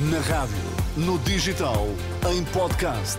[0.00, 0.54] Na rádio,
[0.96, 1.88] no digital,
[2.30, 3.16] em podcast.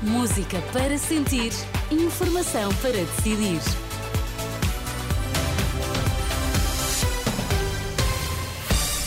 [0.00, 1.50] Música para sentir,
[1.90, 3.60] informação para decidir.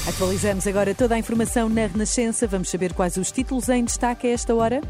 [0.05, 2.45] Atualizamos agora toda a informação na Renascença.
[2.45, 4.81] Vamos saber quais os títulos em destaque a esta hora.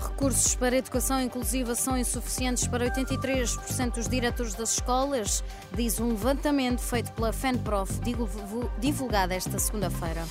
[0.00, 6.10] Recursos para a educação inclusiva são insuficientes para 83% dos diretores das escolas, diz um
[6.10, 7.98] levantamento feito pela FENPROF,
[8.78, 10.22] divulgado esta segunda-feira.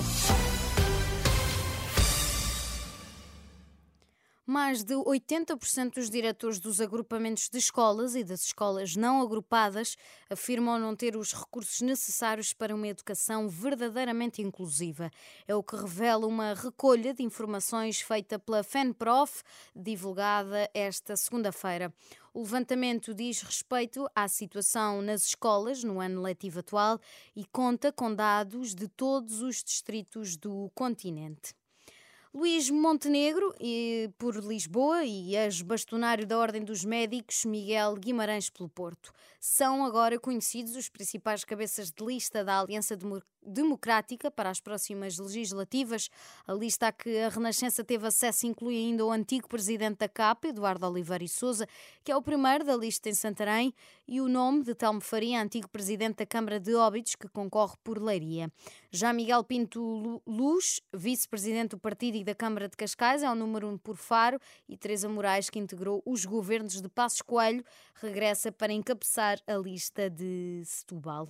[4.54, 9.96] Mais de 80% dos diretores dos agrupamentos de escolas e das escolas não agrupadas
[10.30, 15.10] afirmam não ter os recursos necessários para uma educação verdadeiramente inclusiva.
[15.48, 19.42] É o que revela uma recolha de informações feita pela FENPROF,
[19.74, 21.92] divulgada esta segunda-feira.
[22.32, 27.00] O levantamento diz respeito à situação nas escolas no ano letivo atual
[27.34, 31.56] e conta com dados de todos os distritos do continente.
[32.36, 33.54] Luís Montenegro,
[34.18, 39.12] por Lisboa, e ex-bastonário da Ordem dos Médicos, Miguel Guimarães pelo Porto.
[39.38, 42.96] São agora conhecidos os principais cabeças de lista da Aliança
[43.44, 46.08] Democrática para as próximas legislativas.
[46.46, 50.48] A lista a que a Renascença teve acesso inclui ainda o antigo presidente da CAP,
[50.48, 51.66] Eduardo Oliveira e Souza,
[52.02, 53.74] que é o primeiro da lista em Santarém,
[54.06, 58.02] e o nome de Telmo Faria, antigo presidente da Câmara de Óbidos, que concorre por
[58.02, 58.50] Leiria.
[58.90, 63.68] Já Miguel Pinto Luz, vice-presidente do partido e da Câmara de Cascais, é o número
[63.68, 67.64] um por Faro, e Teresa Moraes, que integrou os governos de Passos Coelho,
[67.94, 71.28] regressa para encabeçar a lista de Setúbal.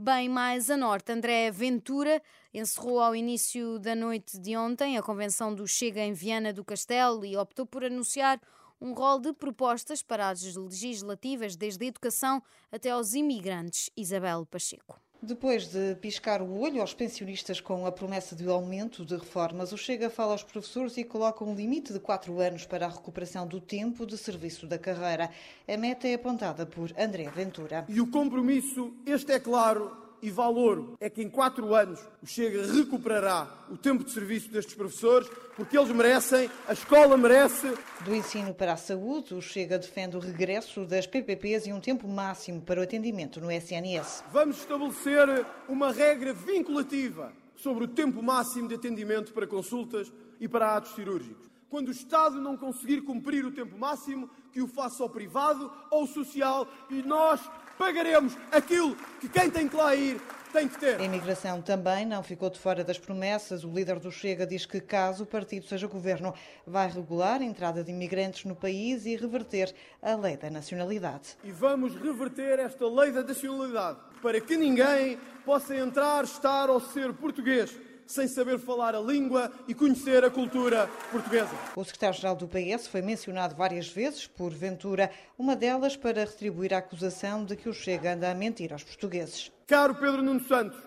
[0.00, 2.22] Bem mais a norte, André Ventura
[2.54, 7.24] encerrou ao início da noite de ontem a convenção do Chega em Viana do Castelo
[7.24, 8.40] e optou por anunciar
[8.80, 12.40] um rol de propostas para as legislativas, desde a educação
[12.70, 13.90] até aos imigrantes.
[13.96, 15.00] Isabel Pacheco.
[15.20, 19.76] Depois de piscar o olho aos pensionistas com a promessa de aumento de reformas, o
[19.76, 23.60] Chega fala aos professores e coloca um limite de quatro anos para a recuperação do
[23.60, 25.28] tempo de serviço da carreira.
[25.66, 27.84] A meta é apontada por André Ventura.
[27.88, 32.66] E o compromisso, este é claro, e valor é que em quatro anos o Chega
[32.72, 37.72] recuperará o tempo de serviço destes professores, porque eles merecem, a escola merece.
[38.04, 42.08] Do ensino para a saúde, o Chega defende o regresso das PPPs e um tempo
[42.08, 44.24] máximo para o atendimento no SNS.
[44.32, 50.76] Vamos estabelecer uma regra vinculativa sobre o tempo máximo de atendimento para consultas e para
[50.76, 51.48] atos cirúrgicos.
[51.70, 56.06] Quando o Estado não conseguir cumprir o tempo máximo, que o faça ao privado ou
[56.06, 57.40] social e nós
[57.76, 60.20] pagaremos aquilo que quem tem que lá ir
[60.52, 60.98] tem que ter.
[60.98, 63.64] A imigração também não ficou de fora das promessas.
[63.64, 66.34] O líder do Chega diz que, caso o partido seja governo,
[66.66, 71.36] vai regular a entrada de imigrantes no país e reverter a lei da nacionalidade.
[71.44, 77.12] E vamos reverter esta lei da nacionalidade para que ninguém possa entrar, estar ou ser
[77.12, 81.50] português sem saber falar a língua e conhecer a cultura portuguesa.
[81.76, 86.78] O secretário-geral do PS foi mencionado várias vezes por Ventura, uma delas para retribuir a
[86.78, 89.52] acusação de que o Chega anda a mentir aos portugueses.
[89.66, 90.78] Caro Pedro Nuno Santos,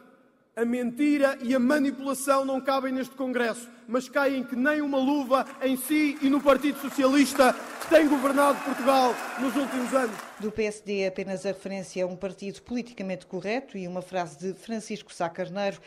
[0.55, 5.45] a mentira e a manipulação não cabem neste Congresso, mas caem que nem uma luva
[5.61, 10.15] em si e no Partido Socialista que tem governado Portugal nos últimos anos.
[10.39, 15.13] Do PSD, apenas a referência a um partido politicamente correto e uma frase de Francisco
[15.13, 15.79] Sá Carneiro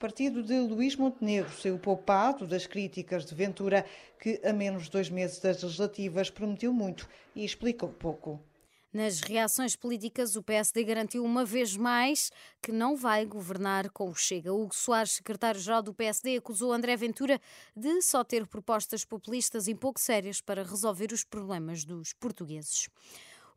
[0.00, 3.84] partido de Luís Montenegro saiu poupado das críticas de Ventura,
[4.18, 7.06] que a menos de dois meses das legislativas prometeu muito
[7.36, 8.40] e explicou pouco.
[8.90, 14.14] Nas reações políticas, o PSD garantiu uma vez mais que não vai governar com o
[14.14, 14.52] Chega.
[14.52, 17.38] Hugo Soares, secretário-geral do PSD, acusou André Ventura
[17.76, 22.88] de só ter propostas populistas e pouco sérias para resolver os problemas dos portugueses.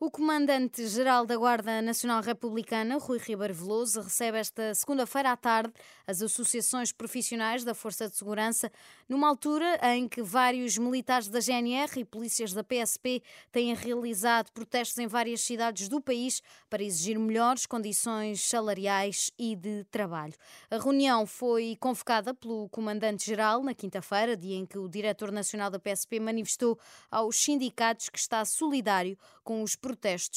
[0.03, 5.71] O comandante-geral da Guarda Nacional Republicana, Rui Ribeiro Veloso, recebe esta segunda-feira à tarde
[6.05, 8.69] as associações profissionais da Força de Segurança,
[9.07, 14.97] numa altura em que vários militares da GNR e polícias da PSP têm realizado protestos
[14.97, 20.33] em várias cidades do país para exigir melhores condições salariais e de trabalho.
[20.69, 25.79] A reunião foi convocada pelo comandante-geral na quinta-feira, dia em que o diretor nacional da
[25.79, 26.77] PSP manifestou
[27.09, 29.92] aos sindicatos que está solidário com os protestos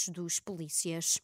[0.08, 1.20] dos polícias.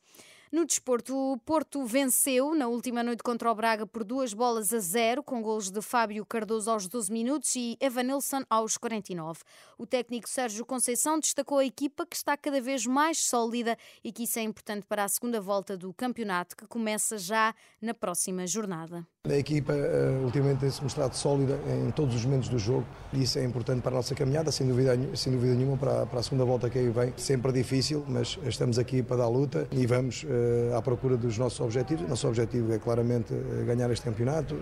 [0.52, 4.80] No desporto, o Porto venceu na última noite contra o Braga por duas bolas a
[4.80, 9.40] zero, com golos de Fábio Cardoso aos 12 minutos e Evanilson aos 49.
[9.78, 14.24] O técnico Sérgio Conceição destacou a equipa que está cada vez mais sólida e que
[14.24, 19.06] isso é importante para a segunda volta do campeonato, que começa já na próxima jornada.
[19.30, 23.38] A equipa uh, ultimamente tem-se mostrado sólida em todos os momentos do jogo e isso
[23.38, 26.44] é importante para a nossa caminhada, sem dúvida, sem dúvida nenhuma, para, para a segunda
[26.44, 27.14] volta que aí vem.
[27.16, 31.60] Sempre difícil, mas estamos aqui para dar luta e vamos uh, à procura dos nossos
[31.60, 32.08] objetivos.
[32.08, 34.56] Nosso objetivo é claramente uh, ganhar este campeonato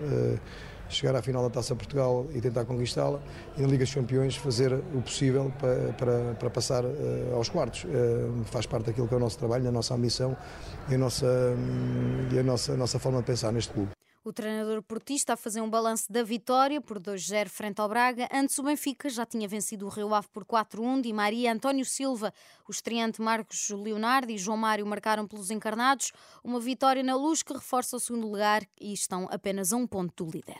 [0.89, 3.19] chegar à final da Taça Portugal e tentar conquistá-la,
[3.57, 7.85] e na Liga dos Campeões fazer o possível para, para, para passar uh, aos quartos.
[7.85, 10.37] Uh, faz parte daquilo que é o nosso trabalho, a nossa ambição
[10.87, 14.00] e a nossa, um, e a nossa, a nossa forma de pensar neste clube.
[14.23, 18.29] O treinador portista a fazer um balanço da vitória por 2-0 frente ao Braga.
[18.31, 21.01] Antes o Benfica já tinha vencido o Rio Ave por 4-1.
[21.01, 22.31] Di Maria, António Silva,
[22.67, 26.11] o estreante Marcos Leonardo e João Mário marcaram pelos encarnados.
[26.43, 30.23] Uma vitória na luz que reforça o segundo lugar e estão apenas a um ponto
[30.23, 30.59] do líder.